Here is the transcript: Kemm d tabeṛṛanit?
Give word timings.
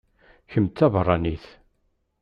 Kemm 0.51 0.67
d 0.69 0.73
tabeṛṛanit? 0.77 1.45